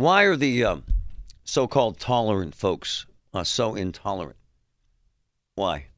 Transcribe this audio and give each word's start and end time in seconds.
Why 0.00 0.22
are 0.22 0.34
the 0.34 0.64
um, 0.64 0.84
so-called 1.44 2.00
tolerant 2.00 2.54
folks 2.54 3.04
uh, 3.34 3.44
so 3.44 3.74
intolerant? 3.74 4.38
Why? 5.56 5.88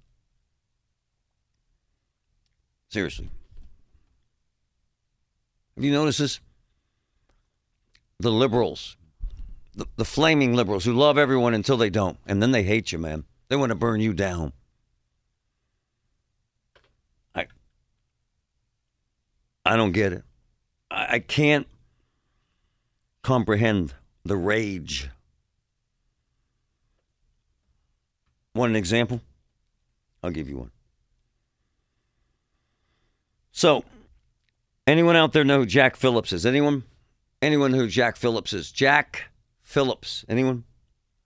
Seriously. 2.89 3.31
Have 5.77 5.85
you 5.85 5.93
noticed 5.93 6.19
this? 6.19 6.41
The 8.19 8.33
liberals, 8.33 8.97
the, 9.77 9.87
the 9.95 10.05
flaming 10.05 10.57
liberals 10.57 10.85
who 10.85 10.95
love 10.95 11.17
everyone 11.17 11.55
until 11.55 11.77
they 11.77 11.89
don't, 11.89 12.19
and 12.27 12.43
then 12.43 12.51
they 12.51 12.65
hate 12.65 12.91
you, 12.91 12.99
man. 12.99 13.23
They 13.47 13.55
want 13.55 13.71
to 13.71 13.77
burn 13.77 14.01
you 14.01 14.13
down. 14.13 14.53
I 17.37 17.47
I 19.65 19.77
don't 19.77 19.93
get 19.93 20.13
it. 20.13 20.25
I, 20.91 21.07
I 21.09 21.19
can't 21.21 21.69
comprehend 23.23 23.95
the 24.25 24.37
rage. 24.37 25.09
Want 28.55 28.71
an 28.71 28.77
example? 28.77 29.21
I'll 30.23 30.31
give 30.31 30.49
you 30.49 30.59
one. 30.59 30.71
So, 33.51 33.85
anyone 34.87 35.17
out 35.17 35.33
there 35.33 35.45
know 35.45 35.61
who 35.61 35.67
Jack 35.67 35.97
Phillips 35.97 36.33
is? 36.33 36.45
Anyone? 36.47 36.85
Anyone 37.41 37.73
who 37.73 37.89
Jack 37.89 38.17
Phillips 38.17 38.53
is? 38.53 38.71
Jack 38.71 39.31
Phillips. 39.63 40.25
Anyone? 40.29 40.65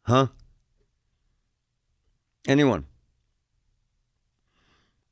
Huh? 0.03 0.29
Anyone? 2.47 2.87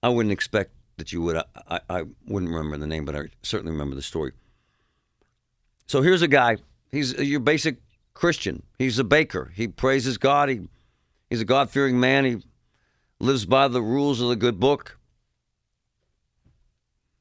I 0.02 0.08
wouldn't 0.08 0.32
expect 0.32 0.72
that 0.96 1.12
you 1.12 1.22
would. 1.22 1.36
I, 1.36 1.44
I, 1.68 1.80
I 1.88 2.02
wouldn't 2.26 2.52
remember 2.52 2.76
the 2.76 2.86
name, 2.86 3.04
but 3.04 3.16
I 3.16 3.22
certainly 3.42 3.72
remember 3.72 3.96
the 3.96 4.02
story. 4.02 4.32
So 5.86 6.00
here's 6.00 6.22
a 6.22 6.28
guy. 6.28 6.58
He's 6.94 7.12
your 7.14 7.40
basic 7.40 7.78
Christian. 8.14 8.62
He's 8.78 9.00
a 9.00 9.04
baker. 9.04 9.50
He 9.54 9.66
praises 9.66 10.16
God. 10.16 10.48
He, 10.48 10.68
he's 11.28 11.40
a 11.40 11.44
God 11.44 11.68
fearing 11.68 11.98
man. 11.98 12.24
He 12.24 12.36
lives 13.18 13.44
by 13.44 13.66
the 13.66 13.82
rules 13.82 14.20
of 14.20 14.28
the 14.28 14.36
good 14.36 14.60
book. 14.60 14.96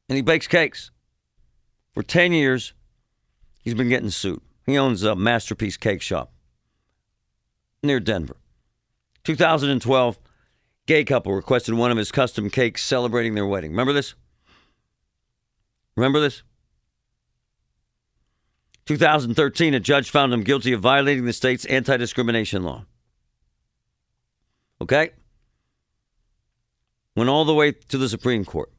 And 0.08 0.16
he 0.16 0.22
bakes 0.22 0.48
cakes. 0.48 0.92
For 1.94 2.04
10 2.04 2.34
years, 2.34 2.74
he's 3.64 3.74
been 3.74 3.90
getting 3.90 4.12
sued. 4.12 4.42
He 4.68 4.78
owns 4.78 5.02
a 5.02 5.16
Masterpiece 5.16 5.78
Cake 5.78 6.04
Shop 6.04 6.32
near 7.82 8.00
Denver. 8.00 8.38
2012, 9.24 10.20
gay 10.86 11.04
couple 11.04 11.34
requested 11.34 11.74
one 11.74 11.90
of 11.90 11.98
his 11.98 12.12
custom 12.12 12.52
cakes 12.52 12.84
celebrating 12.84 13.34
their 13.34 13.48
wedding. 13.48 13.72
Remember 13.72 13.94
this? 13.94 14.14
Remember 15.96 16.20
this? 16.20 16.44
2013, 18.86 19.73
a 19.73 19.80
judge 19.80 20.09
found 20.09 20.34
him 20.34 20.44
guilty 20.44 20.73
of 20.73 20.81
violating 20.81 21.26
the 21.26 21.34
state's 21.34 21.66
anti 21.66 21.98
discrimination 21.98 22.64
law. 22.64 22.86
Okay? 24.81 25.12
Went 27.16 27.30
all 27.30 27.45
the 27.45 27.53
way 27.53 27.72
to 27.72 27.98
the 27.98 28.09
Supreme 28.09 28.44
Court. 28.44 28.72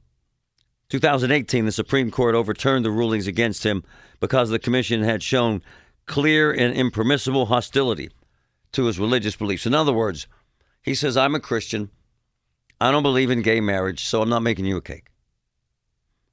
2018, 0.91 1.65
the 1.65 1.73
Supreme 1.73 2.11
Court 2.11 2.35
overturned 2.35 2.85
the 2.85 2.91
rulings 2.91 3.27
against 3.27 3.65
him 3.65 3.83
because 4.21 4.51
the 4.51 4.59
commission 4.59 5.03
had 5.03 5.23
shown 5.23 5.63
clear 6.07 6.53
and 6.53 6.75
impermissible 6.75 7.47
hostility 7.47 8.11
to 8.73 8.85
his 8.85 8.99
religious 8.99 9.37
beliefs. 9.37 9.67
In 9.67 9.75
other 9.75 9.93
words, 9.93 10.27
he 10.83 10.95
says, 10.95 11.17
I'm 11.17 11.35
a 11.35 11.41
Christian. 11.41 11.91
I 12.81 12.91
don't 12.91 13.03
believe 13.03 13.31
in 13.31 13.41
gay 13.41 13.61
marriage, 13.61 14.05
so 14.05 14.21
I'm 14.21 14.29
not 14.29 14.43
making 14.43 14.67
you 14.67 14.77
a 14.77 14.83
cake. 14.83 15.07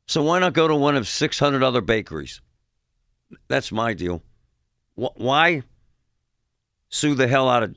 So 0.08 0.22
why 0.23 0.39
not 0.39 0.53
go 0.53 0.67
to 0.67 0.75
one 0.75 0.97
of 0.97 1.08
600 1.08 1.63
other 1.63 1.80
bakeries? 1.80 2.41
That's 3.48 3.72
my 3.72 3.94
deal. 3.94 4.22
Why 4.96 5.64
sue 6.90 7.16
the 7.16 7.28
hell 7.28 7.50
out 7.50 7.64
of 7.64 7.76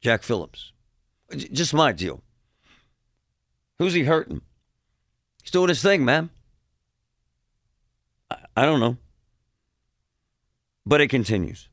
Jack 0.00 0.22
Phillips? 0.22 0.72
Just 1.36 1.74
my 1.74 1.92
deal. 1.92 2.22
Who's 3.78 3.94
he 3.94 4.02
hurting? 4.02 4.42
He's 5.42 5.50
doing 5.50 5.68
his 5.68 5.82
thing, 5.82 6.04
man. 6.04 6.30
I, 8.56 8.64
don't 8.64 8.80
know. 8.80 8.96
But 10.84 11.00
it 11.00 11.08
continues. 11.08 11.68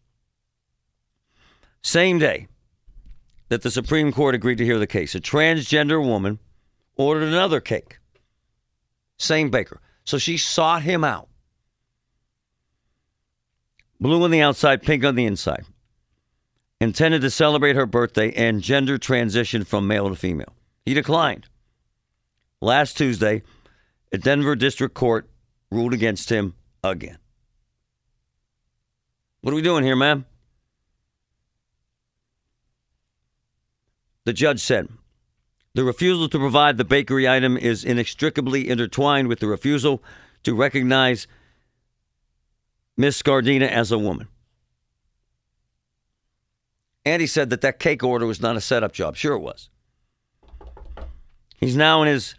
Same 1.82 2.20
day 2.20 2.48
that 3.50 3.62
the 3.62 3.72
Supreme 3.72 4.12
Court 4.12 4.36
agreed 4.36 4.58
to 4.58 4.66
hear 4.66 4.80
the 4.80 4.88
case, 4.88 5.16
a 5.16 5.20
transgender 5.20 6.04
woman 6.04 6.40
ordered 6.96 7.28
another 7.28 7.60
cake. 7.60 8.00
Same 9.18 9.50
baker. 9.50 9.82
So 10.04 10.18
she 10.18 10.38
sought 10.38 10.84
him 10.84 11.04
out. 11.04 11.30
Blue 14.00 14.24
on 14.24 14.32
the 14.32 14.42
outside, 14.42 14.84
pink 14.84 15.04
on 15.04 15.16
the 15.16 15.26
inside. 15.26 15.66
Intended 16.80 17.22
to 17.22 17.32
celebrate 17.32 17.76
her 17.76 17.88
birthday 17.88 18.32
and 18.34 18.62
gender 18.62 18.98
transition 18.98 19.64
from 19.64 19.88
male 19.88 20.10
to 20.10 20.16
female. 20.16 20.54
He 20.86 20.94
declined. 20.94 21.48
Last 22.62 22.98
Tuesday, 22.98 23.42
a 24.12 24.18
Denver 24.18 24.56
District 24.56 24.94
Court 24.94 25.28
ruled 25.72 25.94
against 25.94 26.30
him 26.30 26.54
again. 26.84 27.18
What 29.42 29.52
are 29.52 29.56
we 29.56 29.62
doing 29.62 29.84
here, 29.84 29.96
ma'am? 29.96 30.26
The 34.26 34.34
judge 34.34 34.60
said 34.60 34.90
the 35.74 35.84
refusal 35.84 36.28
to 36.30 36.38
provide 36.38 36.78
the 36.78 36.84
bakery 36.84 37.30
item 37.30 37.56
is 37.56 37.86
inextricably 37.86 38.68
intertwined 38.68 39.28
with 39.28 39.40
the 39.40 39.48
refusal 39.48 40.04
to 40.44 40.54
recognize 40.54 41.28
Miss 42.98 43.22
Scardina 43.22 43.70
as 43.70 43.92
a 43.92 43.98
woman. 43.98 44.28
Andy 47.06 47.28
said 47.28 47.52
that 47.52 47.62
that 47.62 47.80
cake 47.80 48.04
order 48.04 48.26
was 48.26 48.42
not 48.42 48.58
a 48.58 48.62
setup 48.62 48.92
job. 48.92 49.16
Sure, 49.16 49.36
it 49.36 49.40
was. 49.40 49.70
He's 51.56 51.76
now 51.76 52.02
in 52.02 52.10
his 52.10 52.36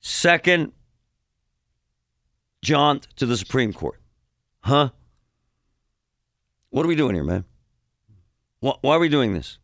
second 0.00 0.72
jaunt 2.62 3.08
to 3.16 3.26
the 3.26 3.36
Supreme 3.36 3.72
Court. 3.72 4.00
Huh? 4.60 4.90
What 6.70 6.86
are 6.86 6.88
we 6.88 6.96
doing 6.96 7.14
here, 7.14 7.24
man? 7.24 7.44
Why 8.60 8.94
are 8.94 8.98
we 8.98 9.10
doing 9.10 9.34
this? 9.34 9.58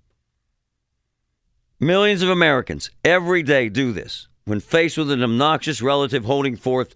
Millions 1.79 2.21
of 2.21 2.29
Americans 2.29 2.91
every 3.03 3.43
day 3.43 3.71
do 3.71 3.93
this 3.93 4.29
when 4.45 4.61
faced 4.61 4.99
with 4.99 5.11
an 5.11 5.23
obnoxious 5.23 5.81
relative 5.81 6.27
holding 6.27 6.57
forth 6.57 6.95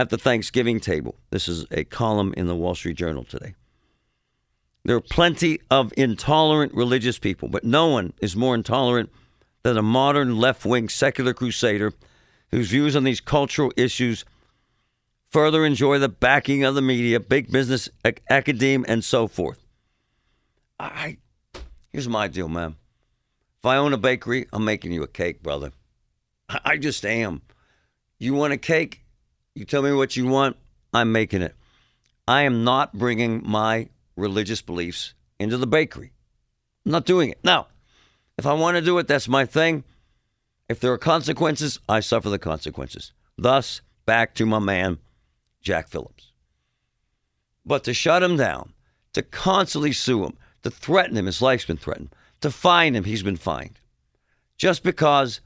at 0.00 0.08
the 0.08 0.16
Thanksgiving 0.16 0.80
table. 0.80 1.14
This 1.28 1.46
is 1.46 1.66
a 1.70 1.84
column 1.84 2.32
in 2.34 2.46
the 2.46 2.56
Wall 2.56 2.74
Street 2.74 2.96
Journal 2.96 3.22
today. 3.22 3.54
There 4.82 4.96
are 4.96 5.00
plenty 5.02 5.60
of 5.70 5.92
intolerant 5.94 6.72
religious 6.72 7.18
people, 7.18 7.48
but 7.48 7.64
no 7.64 7.88
one 7.88 8.14
is 8.22 8.34
more 8.34 8.54
intolerant 8.54 9.10
than 9.62 9.76
a 9.76 9.82
modern 9.82 10.38
left 10.38 10.64
wing 10.64 10.88
secular 10.88 11.34
crusader 11.34 11.92
whose 12.50 12.70
views 12.70 12.96
on 12.96 13.04
these 13.04 13.20
cultural 13.20 13.74
issues 13.76 14.24
further 15.28 15.66
enjoy 15.66 15.98
the 15.98 16.08
backing 16.08 16.64
of 16.64 16.74
the 16.74 16.80
media, 16.80 17.20
big 17.20 17.52
business, 17.52 17.90
ac- 18.02 18.22
academe, 18.30 18.86
and 18.88 19.04
so 19.04 19.26
forth. 19.28 19.62
I 20.78 21.18
here's 21.92 22.08
my 22.08 22.26
deal, 22.26 22.48
man. 22.48 22.76
If 23.58 23.66
I 23.66 23.76
own 23.76 23.92
a 23.92 23.98
bakery, 23.98 24.46
I'm 24.50 24.64
making 24.64 24.92
you 24.92 25.02
a 25.02 25.06
cake, 25.06 25.42
brother. 25.42 25.72
I, 26.48 26.60
I 26.64 26.76
just 26.78 27.04
am. 27.04 27.42
You 28.18 28.32
want 28.32 28.54
a 28.54 28.56
cake? 28.56 28.99
You 29.54 29.64
tell 29.64 29.82
me 29.82 29.92
what 29.92 30.16
you 30.16 30.26
want. 30.26 30.56
I'm 30.92 31.12
making 31.12 31.42
it. 31.42 31.54
I 32.26 32.42
am 32.42 32.64
not 32.64 32.92
bringing 32.92 33.42
my 33.44 33.88
religious 34.16 34.62
beliefs 34.62 35.14
into 35.38 35.56
the 35.56 35.66
bakery. 35.66 36.12
I'm 36.84 36.92
not 36.92 37.06
doing 37.06 37.30
it. 37.30 37.40
Now, 37.42 37.68
if 38.38 38.46
I 38.46 38.52
want 38.52 38.76
to 38.76 38.82
do 38.82 38.98
it, 38.98 39.08
that's 39.08 39.28
my 39.28 39.44
thing. 39.44 39.84
If 40.68 40.80
there 40.80 40.92
are 40.92 40.98
consequences, 40.98 41.80
I 41.88 42.00
suffer 42.00 42.28
the 42.28 42.38
consequences. 42.38 43.12
Thus, 43.36 43.80
back 44.06 44.34
to 44.36 44.46
my 44.46 44.60
man, 44.60 44.98
Jack 45.60 45.88
Phillips. 45.88 46.32
But 47.66 47.84
to 47.84 47.94
shut 47.94 48.22
him 48.22 48.36
down, 48.36 48.72
to 49.14 49.22
constantly 49.22 49.92
sue 49.92 50.24
him, 50.24 50.36
to 50.62 50.70
threaten 50.70 51.16
him, 51.16 51.26
his 51.26 51.42
life's 51.42 51.64
been 51.64 51.76
threatened, 51.76 52.14
to 52.40 52.50
fine 52.50 52.94
him, 52.94 53.04
he's 53.04 53.22
been 53.22 53.36
fined. 53.36 53.80
Just 54.56 54.82
because 54.82 55.40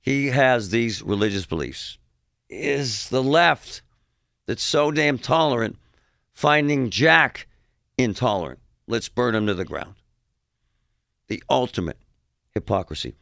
he 0.00 0.28
has 0.28 0.70
these 0.70 1.02
religious 1.02 1.46
beliefs. 1.46 1.98
Is 2.50 3.08
the 3.08 3.22
left 3.22 3.80
that's 4.46 4.62
so 4.62 4.90
damn 4.90 5.18
tolerant 5.18 5.78
finding 6.34 6.90
Jack 6.90 7.46
intolerant? 7.96 8.58
Let's 8.88 9.08
burn 9.08 9.36
him 9.36 9.46
to 9.46 9.54
the 9.54 9.64
ground. 9.64 9.94
The 11.28 11.42
ultimate 11.48 11.96
hypocrisy. 12.52 13.14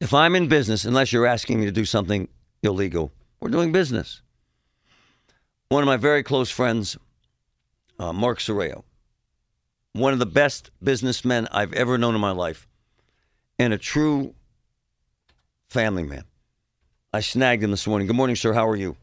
If 0.00 0.12
I'm 0.12 0.34
in 0.34 0.48
business, 0.48 0.84
unless 0.84 1.12
you're 1.12 1.26
asking 1.26 1.60
me 1.60 1.66
to 1.66 1.72
do 1.72 1.84
something 1.84 2.26
illegal, 2.64 3.12
we're 3.38 3.50
doing 3.50 3.70
business. 3.70 4.22
One 5.68 5.84
of 5.84 5.86
my 5.86 5.98
very 5.98 6.24
close 6.24 6.50
friends, 6.50 6.96
uh, 8.00 8.12
Mark 8.12 8.40
Sorreo, 8.40 8.82
one 9.92 10.12
of 10.12 10.18
the 10.18 10.26
best 10.26 10.72
businessmen 10.82 11.46
I've 11.52 11.72
ever 11.74 11.96
known 11.96 12.16
in 12.16 12.20
my 12.20 12.32
life, 12.32 12.66
and 13.56 13.72
a 13.72 13.78
true 13.78 14.34
family 15.68 16.02
man. 16.02 16.24
I 17.12 17.20
snagged 17.20 17.64
him 17.64 17.72
this 17.72 17.88
morning. 17.88 18.06
Good 18.06 18.14
morning, 18.14 18.36
sir. 18.36 18.52
How 18.52 18.68
are 18.68 18.76
you? 18.76 18.96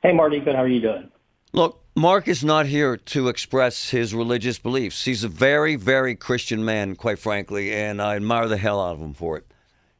Hey, 0.00 0.12
Marty. 0.12 0.38
Good. 0.38 0.54
How 0.54 0.62
are 0.62 0.68
you 0.68 0.80
doing? 0.80 1.10
Look, 1.52 1.82
Mark 1.96 2.28
is 2.28 2.44
not 2.44 2.66
here 2.66 2.96
to 2.96 3.26
express 3.28 3.90
his 3.90 4.14
religious 4.14 4.60
beliefs. 4.60 5.04
He's 5.04 5.24
a 5.24 5.28
very, 5.28 5.74
very 5.74 6.14
Christian 6.14 6.64
man, 6.64 6.94
quite 6.94 7.18
frankly, 7.18 7.74
and 7.74 8.00
I 8.00 8.14
admire 8.14 8.46
the 8.46 8.56
hell 8.56 8.80
out 8.80 8.92
of 8.92 9.00
him 9.00 9.14
for 9.14 9.36
it. 9.36 9.44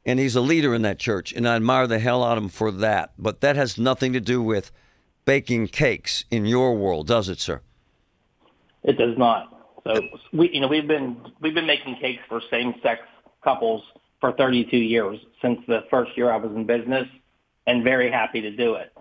And 0.06 0.20
he's 0.20 0.36
a 0.36 0.40
leader 0.40 0.72
in 0.72 0.82
that 0.82 1.00
church, 1.00 1.32
and 1.32 1.48
I 1.48 1.56
admire 1.56 1.88
the 1.88 1.98
hell 1.98 2.22
out 2.22 2.38
of 2.38 2.44
him 2.44 2.48
for 2.48 2.70
that. 2.70 3.12
But 3.18 3.40
that 3.40 3.56
has 3.56 3.76
nothing 3.76 4.12
to 4.12 4.20
do 4.20 4.40
with 4.40 4.70
baking 5.24 5.66
cakes 5.68 6.24
in 6.30 6.46
your 6.46 6.76
world, 6.76 7.08
does 7.08 7.28
it, 7.28 7.40
sir? 7.40 7.60
It 8.84 8.96
does 8.96 9.18
not. 9.18 9.52
So 9.82 10.00
we, 10.32 10.50
you 10.50 10.60
know, 10.60 10.68
we've 10.68 10.86
been 10.86 11.16
we've 11.40 11.54
been 11.54 11.66
making 11.66 11.96
cakes 11.96 12.22
for 12.28 12.40
same-sex 12.50 13.02
couples 13.42 13.82
for 14.20 14.32
32 14.32 14.76
years 14.76 15.19
since 15.40 15.58
the 15.67 15.84
first 15.90 16.17
year 16.17 16.31
I 16.31 16.37
was 16.37 16.50
in 16.55 16.67
business, 16.67 17.08
and 17.67 17.84
very 17.84 18.11
happy 18.11 18.40
to 18.40 18.50
do 18.50 18.75
it. 18.75 18.93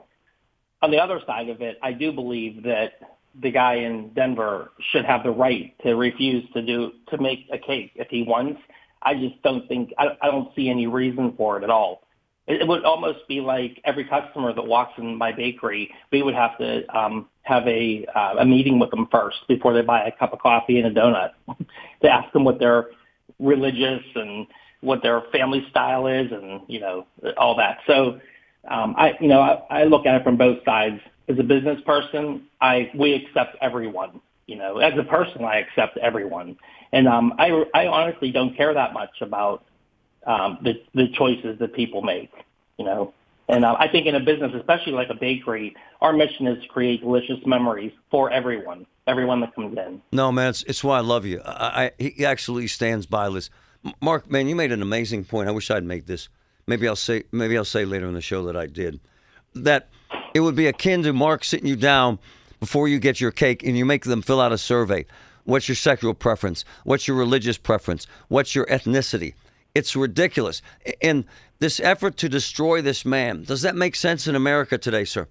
On 0.81 0.91
the 0.91 0.99
other 0.99 1.19
side 1.25 1.49
of 1.49 1.61
it, 1.61 1.77
I 1.81 1.91
do 1.91 2.11
believe 2.11 2.63
that 2.63 2.93
the 3.41 3.51
guy 3.51 3.75
in 3.75 4.09
Denver 4.13 4.71
should 4.91 5.05
have 5.05 5.23
the 5.23 5.31
right 5.31 5.73
to 5.83 5.95
refuse 5.95 6.49
to 6.53 6.61
do 6.61 6.93
to 7.09 7.17
make 7.17 7.47
a 7.51 7.57
cake 7.57 7.91
if 7.95 8.07
he 8.09 8.23
wants. 8.23 8.61
I 9.01 9.13
just 9.15 9.41
don't 9.43 9.67
think 9.67 9.93
I, 9.97 10.17
I 10.21 10.27
don't 10.27 10.53
see 10.55 10.69
any 10.69 10.87
reason 10.87 11.33
for 11.37 11.57
it 11.57 11.63
at 11.63 11.69
all. 11.69 12.03
It, 12.47 12.61
it 12.61 12.67
would 12.67 12.83
almost 12.83 13.27
be 13.27 13.39
like 13.39 13.79
every 13.83 14.05
customer 14.05 14.53
that 14.53 14.65
walks 14.65 14.93
in 14.97 15.15
my 15.15 15.31
bakery, 15.31 15.93
we 16.11 16.23
would 16.23 16.33
have 16.33 16.57
to 16.57 16.85
um, 16.97 17.27
have 17.43 17.67
a 17.67 18.05
uh, 18.15 18.35
a 18.39 18.45
meeting 18.45 18.79
with 18.79 18.89
them 18.91 19.07
first 19.11 19.37
before 19.47 19.73
they 19.73 19.81
buy 19.81 20.03
a 20.05 20.11
cup 20.11 20.33
of 20.33 20.39
coffee 20.39 20.79
and 20.79 20.97
a 20.97 20.99
donut 20.99 21.31
to 22.01 22.09
ask 22.09 22.31
them 22.33 22.43
what 22.43 22.59
their 22.59 22.87
religious 23.39 24.03
and 24.15 24.47
what 24.81 25.01
their 25.01 25.21
family 25.31 25.65
style 25.69 26.07
is 26.07 26.31
and 26.31 26.61
you 26.67 26.79
know 26.79 27.05
all 27.37 27.55
that. 27.57 27.79
So 27.87 28.19
um, 28.67 28.95
I 28.97 29.13
you 29.19 29.27
know 29.27 29.41
I, 29.41 29.81
I 29.81 29.83
look 29.85 30.05
at 30.05 30.15
it 30.15 30.23
from 30.23 30.37
both 30.37 30.63
sides. 30.63 31.01
As 31.27 31.37
a 31.37 31.43
business 31.43 31.79
person, 31.85 32.47
I 32.59 32.91
we 32.95 33.13
accept 33.13 33.57
everyone. 33.61 34.21
You 34.47 34.55
know, 34.55 34.79
as 34.79 34.97
a 34.97 35.03
person, 35.03 35.43
I 35.45 35.59
accept 35.59 35.97
everyone, 35.97 36.57
and 36.91 37.07
um, 37.07 37.33
I 37.37 37.65
I 37.73 37.87
honestly 37.87 38.31
don't 38.31 38.55
care 38.57 38.73
that 38.73 38.93
much 38.93 39.21
about 39.21 39.63
um, 40.25 40.57
the 40.63 40.81
the 40.95 41.07
choices 41.09 41.59
that 41.59 41.73
people 41.73 42.01
make. 42.01 42.31
You 42.77 42.85
know, 42.85 43.13
and 43.49 43.65
uh, 43.65 43.75
I 43.77 43.87
think 43.87 44.05
in 44.05 44.15
a 44.15 44.19
business, 44.19 44.51
especially 44.55 44.93
like 44.93 45.09
a 45.09 45.15
bakery, 45.15 45.75
our 46.01 46.13
mission 46.13 46.47
is 46.47 46.61
to 46.61 46.69
create 46.69 47.01
delicious 47.01 47.39
memories 47.45 47.91
for 48.11 48.31
everyone, 48.31 48.85
everyone 49.07 49.41
that 49.41 49.55
comes 49.55 49.77
in. 49.77 50.01
No, 50.11 50.31
man, 50.31 50.51
it's, 50.51 50.63
it's 50.63 50.83
why 50.83 50.97
I 50.97 51.01
love 51.01 51.25
you. 51.25 51.41
I, 51.41 51.85
I, 51.85 51.91
he 51.97 52.25
actually 52.25 52.67
stands 52.67 53.07
by 53.07 53.29
this. 53.29 53.49
Mark, 54.01 54.29
man, 54.29 54.47
you 54.47 54.55
made 54.55 54.71
an 54.71 54.81
amazing 54.81 55.23
point. 55.23 55.47
I 55.47 55.51
wish 55.51 55.71
I'd 55.71 55.83
made 55.83 56.07
this. 56.07 56.29
Maybe 56.67 56.87
I'll 56.87 56.95
say 56.95 57.23
maybe 57.31 57.57
I'll 57.57 57.65
say 57.65 57.85
later 57.85 58.07
in 58.07 58.13
the 58.13 58.21
show 58.21 58.43
that 58.45 58.55
I 58.55 58.67
did. 58.67 58.99
That 59.55 59.89
it 60.33 60.41
would 60.41 60.55
be 60.55 60.67
akin 60.67 61.03
to 61.03 61.13
Mark 61.13 61.43
sitting 61.43 61.67
you 61.67 61.75
down 61.75 62.19
before 62.59 62.87
you 62.87 62.99
get 62.99 63.19
your 63.19 63.31
cake 63.31 63.63
and 63.63 63.77
you 63.77 63.85
make 63.85 64.03
them 64.03 64.21
fill 64.21 64.41
out 64.41 64.51
a 64.51 64.57
survey. 64.57 65.05
What's 65.45 65.67
your 65.67 65.75
sexual 65.75 66.13
preference? 66.13 66.65
What's 66.83 67.07
your 67.07 67.17
religious 67.17 67.57
preference? 67.57 68.05
What's 68.27 68.53
your 68.53 68.65
ethnicity? 68.67 69.33
It's 69.73 69.95
ridiculous. 69.95 70.61
And 71.01 71.25
this 71.59 71.79
effort 71.79 72.17
to 72.17 72.29
destroy 72.29 72.81
this 72.81 73.05
man, 73.05 73.43
does 73.43 73.61
that 73.63 73.75
make 73.75 73.95
sense 73.95 74.27
in 74.27 74.35
America 74.35 74.77
today, 74.77 75.05
sir? 75.05 75.27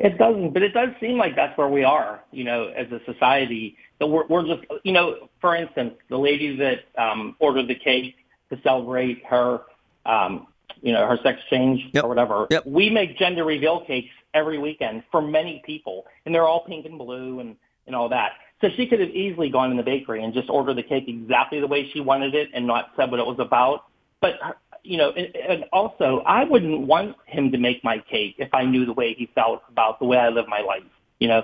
It 0.00 0.16
doesn't, 0.16 0.54
but 0.54 0.62
it 0.62 0.72
does 0.72 0.88
seem 0.98 1.18
like 1.18 1.36
that's 1.36 1.56
where 1.58 1.68
we 1.68 1.84
are, 1.84 2.22
you 2.32 2.42
know, 2.42 2.68
as 2.68 2.90
a 2.90 3.00
society. 3.04 3.76
That 3.98 4.06
we're, 4.06 4.26
we're 4.28 4.46
just, 4.46 4.66
you 4.82 4.92
know, 4.92 5.28
for 5.42 5.54
instance, 5.54 5.92
the 6.08 6.16
lady 6.16 6.56
that 6.56 6.84
um, 6.96 7.36
ordered 7.38 7.68
the 7.68 7.74
cake 7.74 8.16
to 8.48 8.58
celebrate 8.62 9.22
her, 9.26 9.60
um, 10.06 10.46
you 10.80 10.94
know, 10.94 11.06
her 11.06 11.18
sex 11.22 11.38
change 11.50 11.82
yep. 11.92 12.04
or 12.04 12.08
whatever. 12.08 12.46
Yep. 12.50 12.64
We 12.64 12.88
make 12.88 13.18
gender 13.18 13.44
reveal 13.44 13.84
cakes 13.84 14.08
every 14.32 14.58
weekend 14.58 15.02
for 15.10 15.20
many 15.20 15.62
people, 15.66 16.06
and 16.24 16.34
they're 16.34 16.48
all 16.48 16.64
pink 16.64 16.86
and 16.86 16.96
blue 16.96 17.40
and 17.40 17.56
and 17.86 17.94
all 17.94 18.08
that. 18.08 18.32
So 18.62 18.68
she 18.76 18.86
could 18.86 19.00
have 19.00 19.10
easily 19.10 19.50
gone 19.50 19.70
in 19.70 19.76
the 19.76 19.82
bakery 19.82 20.24
and 20.24 20.32
just 20.32 20.48
ordered 20.48 20.78
the 20.78 20.82
cake 20.82 21.04
exactly 21.08 21.60
the 21.60 21.66
way 21.66 21.90
she 21.92 22.00
wanted 22.00 22.34
it 22.34 22.48
and 22.54 22.66
not 22.66 22.92
said 22.96 23.10
what 23.10 23.20
it 23.20 23.26
was 23.26 23.38
about. 23.38 23.84
But 24.22 24.38
you 24.82 24.96
know, 24.96 25.10
and, 25.10 25.34
and 25.36 25.64
also 25.72 26.22
I 26.26 26.44
wouldn't 26.44 26.86
want 26.86 27.16
him 27.26 27.50
to 27.52 27.58
make 27.58 27.82
my 27.84 27.98
cake 27.98 28.36
if 28.38 28.52
I 28.52 28.64
knew 28.64 28.86
the 28.86 28.92
way 28.92 29.14
he 29.14 29.30
felt 29.34 29.62
about 29.68 29.98
the 29.98 30.06
way 30.06 30.18
I 30.18 30.28
live 30.28 30.46
my 30.48 30.60
life. 30.60 30.82
You 31.18 31.28
know, 31.28 31.42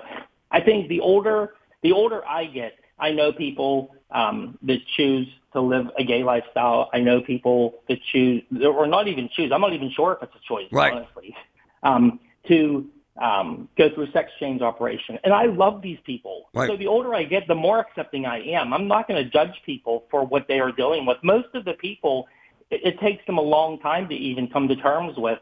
I 0.51 0.61
think 0.61 0.89
the 0.89 0.99
older 0.99 1.53
the 1.83 1.91
older 1.91 2.25
I 2.25 2.45
get, 2.45 2.73
I 2.99 3.11
know 3.11 3.31
people 3.31 3.95
um, 4.11 4.57
that 4.63 4.79
choose 4.95 5.27
to 5.53 5.61
live 5.61 5.87
a 5.97 6.03
gay 6.03 6.23
lifestyle. 6.23 6.89
I 6.93 6.99
know 6.99 7.21
people 7.21 7.75
that 7.87 7.99
choose, 8.11 8.43
or 8.63 8.87
not 8.87 9.07
even 9.07 9.29
choose. 9.35 9.51
I'm 9.51 9.61
not 9.61 9.73
even 9.73 9.91
sure 9.91 10.13
if 10.13 10.23
it's 10.23 10.35
a 10.35 10.47
choice, 10.47 10.67
right. 10.71 10.93
honestly. 10.93 11.35
Um, 11.83 12.19
to 12.47 12.87
um, 13.21 13.67
go 13.77 13.93
through 13.93 14.05
a 14.05 14.11
sex 14.11 14.31
change 14.39 14.61
operation, 14.61 15.19
and 15.23 15.33
I 15.33 15.45
love 15.45 15.81
these 15.81 15.99
people. 16.05 16.49
Right. 16.53 16.69
So 16.69 16.77
the 16.77 16.87
older 16.87 17.13
I 17.13 17.23
get, 17.23 17.47
the 17.47 17.55
more 17.55 17.79
accepting 17.79 18.25
I 18.25 18.39
am. 18.51 18.73
I'm 18.73 18.87
not 18.87 19.07
going 19.07 19.23
to 19.23 19.29
judge 19.29 19.61
people 19.65 20.05
for 20.09 20.25
what 20.25 20.47
they 20.47 20.59
are 20.59 20.71
dealing 20.71 21.05
with. 21.05 21.17
Most 21.23 21.47
of 21.53 21.65
the 21.65 21.73
people 21.73 22.27
it, 22.71 22.81
it 22.83 22.99
takes 22.99 23.25
them 23.25 23.37
a 23.37 23.41
long 23.41 23.79
time 23.79 24.07
to 24.09 24.15
even 24.15 24.47
come 24.47 24.67
to 24.67 24.75
terms 24.75 25.17
with, 25.17 25.39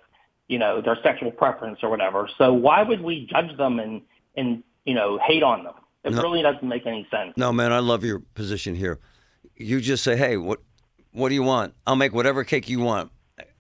you 0.48 0.60
know, 0.60 0.81
their 0.81 0.98
sexual 1.04 1.31
preference 1.31 1.80
or 1.83 1.89
whatever. 1.89 2.30
So 2.38 2.54
why 2.54 2.83
would 2.83 3.01
we 3.01 3.27
judge 3.31 3.56
them 3.57 3.80
and 3.80 4.01
and 4.36 4.63
you 4.86 4.94
know 4.94 5.19
hate 5.25 5.44
on 5.44 5.63
them? 5.63 5.74
It 6.04 6.13
No. 6.13 6.22
really 6.22 6.42
doesn't 6.42 6.68
make 6.68 6.86
any 6.86 7.07
sense. 7.10 7.33
No, 7.36 7.51
man, 7.51 7.72
I 7.72 7.80
love 7.80 8.04
your 8.04 8.19
position 8.19 8.75
here. 8.75 9.00
You 9.56 9.81
just 9.81 10.04
say, 10.04 10.16
"Hey, 10.16 10.38
what 10.38 10.60
what 11.12 11.30
do 11.30 11.36
you 11.36 11.44
want? 11.44 11.74
I'll 11.88 11.95
make 11.95 12.13
whatever 12.13 12.44
cake 12.44 12.69
you 12.69 12.80
want. 12.80 13.12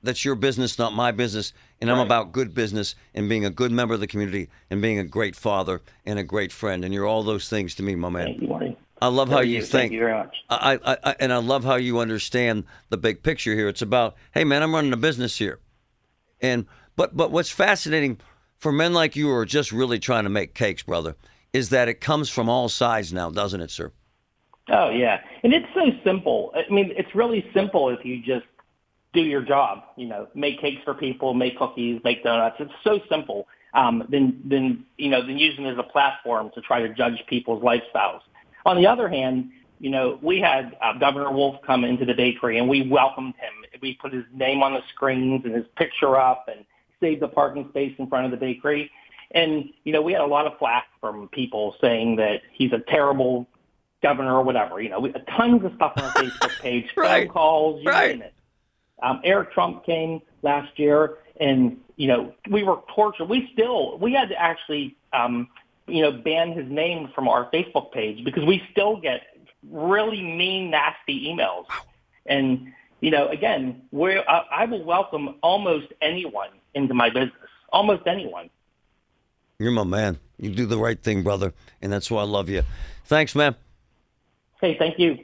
That's 0.03 0.23
your 0.23 0.35
business, 0.35 0.77
not 0.77 0.93
my 0.93 1.11
business, 1.11 1.51
and 1.81 1.89
I'm 1.89 1.97
about 1.99 2.31
good 2.31 2.53
business 2.53 2.93
and 3.15 3.27
being 3.27 3.43
a 3.43 3.49
good 3.49 3.71
member 3.71 3.93
of 3.95 3.99
the 3.99 4.07
community 4.07 4.49
and 4.69 4.79
being 4.81 4.99
a 4.99 5.03
great 5.03 5.35
father 5.35 5.81
and 6.05 6.19
a 6.19 6.23
great 6.23 6.51
friend, 6.51 6.85
and 6.85 6.93
you're 6.93 7.07
all 7.07 7.23
those 7.23 7.49
things 7.49 7.73
to 7.75 7.83
me, 7.83 7.95
my 7.95 8.09
man. 8.09 8.37
Thank 8.99 9.11
you. 9.11 9.15
I 9.15 9.17
love 9.17 9.29
how 9.29 9.37
Thank 9.37 9.49
you 9.49 9.61
Thank 9.61 9.71
think. 9.71 9.93
you 9.93 9.99
very 9.99 10.13
much. 10.13 10.35
I, 10.49 10.79
I, 10.85 10.97
I, 11.03 11.15
and 11.19 11.33
I 11.33 11.37
love 11.37 11.63
how 11.63 11.75
you 11.75 11.99
understand 11.99 12.65
the 12.89 12.97
big 12.97 13.23
picture 13.23 13.53
here. 13.53 13.67
It's 13.67 13.81
about, 13.81 14.15
hey 14.33 14.43
man, 14.43 14.63
I'm 14.63 14.73
running 14.73 14.93
a 14.93 14.97
business 14.97 15.37
here, 15.37 15.59
and 16.41 16.65
but 16.95 17.15
but 17.15 17.31
what's 17.31 17.49
fascinating 17.49 18.19
for 18.57 18.71
men 18.71 18.93
like 18.93 19.15
you 19.15 19.27
who 19.27 19.33
are 19.33 19.45
just 19.45 19.71
really 19.71 19.99
trying 19.99 20.23
to 20.23 20.29
make 20.29 20.53
cakes, 20.53 20.83
brother, 20.83 21.15
is 21.53 21.69
that 21.69 21.87
it 21.89 22.01
comes 22.01 22.29
from 22.29 22.49
all 22.49 22.69
sides 22.69 23.11
now, 23.11 23.29
doesn't 23.29 23.61
it, 23.61 23.71
sir? 23.71 23.91
Oh 24.69 24.89
yeah, 24.89 25.19
and 25.43 25.53
it's 25.53 25.67
so 25.73 25.91
simple. 26.03 26.53
I 26.55 26.71
mean, 26.73 26.93
it's 26.97 27.13
really 27.13 27.45
simple 27.53 27.89
if 27.89 28.03
you 28.05 28.21
just 28.21 28.45
do 29.13 29.21
your 29.21 29.41
job. 29.41 29.83
You 29.97 30.07
know, 30.07 30.27
make 30.33 30.59
cakes 30.59 30.83
for 30.83 30.93
people, 30.93 31.33
make 31.33 31.57
cookies, 31.57 32.01
make 32.03 32.23
donuts. 32.23 32.57
It's 32.59 32.73
so 32.83 32.99
simple. 33.09 33.47
Um, 33.73 34.05
than 34.09 34.41
than 34.47 34.85
you 34.97 35.09
know 35.09 35.21
than 35.21 35.37
using 35.37 35.65
it 35.65 35.73
as 35.73 35.77
a 35.77 35.83
platform 35.83 36.49
to 36.55 36.61
try 36.61 36.79
to 36.79 36.93
judge 36.93 37.21
people's 37.27 37.61
lifestyles. 37.61 38.21
On 38.65 38.77
the 38.77 38.87
other 38.87 39.07
hand, 39.07 39.51
you 39.79 39.89
know, 39.89 40.17
we 40.21 40.39
had 40.39 40.75
uh, 40.81 40.97
Governor 40.97 41.31
Wolf 41.31 41.57
come 41.65 41.83
into 41.83 42.05
the 42.05 42.13
bakery 42.13 42.57
and 42.57 42.67
we 42.67 42.87
welcomed 42.89 43.35
him. 43.35 43.79
We 43.81 43.93
put 43.95 44.13
his 44.13 44.23
name 44.33 44.63
on 44.63 44.73
the 44.73 44.81
screens 44.93 45.43
and 45.45 45.53
his 45.53 45.65
picture 45.75 46.17
up 46.17 46.47
and 46.47 46.65
saved 47.01 47.21
the 47.21 47.27
parking 47.27 47.67
space 47.69 47.93
in 47.99 48.07
front 48.07 48.25
of 48.25 48.31
the 48.31 48.37
bakery. 48.37 48.89
And, 49.31 49.69
you 49.83 49.91
know, 49.91 50.01
we 50.01 50.13
had 50.13 50.21
a 50.21 50.25
lot 50.25 50.47
of 50.47 50.57
flack 50.57 50.85
from 51.01 51.27
people 51.29 51.75
saying 51.81 52.15
that 52.17 52.41
he's 52.53 52.71
a 52.71 52.79
terrible 52.87 53.47
governor 54.01 54.35
or 54.35 54.43
whatever. 54.43 54.81
You 54.81 54.89
know, 54.89 54.99
we, 54.99 55.11
tons 55.37 55.63
of 55.65 55.73
stuff 55.75 55.93
on 55.97 56.03
our 56.05 56.11
Facebook 56.13 56.57
page, 56.61 56.85
Right. 56.95 57.27
phone 57.27 57.33
calls, 57.33 57.83
you 57.83 57.89
Right. 57.89 58.11
name 58.17 58.21
it. 58.21 58.33
Um, 59.03 59.19
Eric 59.25 59.51
Trump 59.51 59.85
came 59.85 60.21
last 60.41 60.79
year, 60.79 61.17
and 61.41 61.77
you 61.97 62.07
know 62.07 62.33
we 62.49 62.63
were 62.63 62.77
tortured. 62.95 63.27
We 63.27 63.49
still 63.51 63.97
we 63.97 64.13
had 64.13 64.29
to 64.29 64.41
actually 64.41 64.95
um, 65.11 65.49
you 65.87 66.01
know 66.01 66.11
ban 66.11 66.51
his 66.51 66.69
name 66.69 67.09
from 67.13 67.27
our 67.27 67.49
Facebook 67.51 67.91
page 67.91 68.23
because 68.23 68.43
we 68.45 68.61
still 68.71 68.97
get 68.97 69.21
really 69.69 70.21
mean, 70.21 70.69
nasty 70.71 71.27
emails. 71.27 71.65
And 72.25 72.73
you 73.01 73.11
know, 73.11 73.27
again, 73.27 73.83
we 73.91 74.17
I, 74.17 74.43
I 74.51 74.65
will 74.65 74.83
welcome 74.83 75.35
almost 75.41 75.87
anyone 76.01 76.49
into 76.73 76.93
my 76.93 77.09
business, 77.09 77.31
almost 77.71 78.07
anyone. 78.07 78.49
You're 79.59 79.71
my 79.71 79.83
man. 79.83 80.19
You 80.37 80.53
do 80.53 80.65
the 80.65 80.77
right 80.77 81.01
thing, 81.01 81.23
brother, 81.23 81.53
and 81.81 81.91
that's 81.91 82.11
why 82.11 82.21
I 82.21 82.25
love 82.25 82.49
you. 82.49 82.63
Thanks, 83.05 83.35
man. 83.35 83.55
Hey, 84.59 84.75
thank 84.77 84.99
you. 84.99 85.23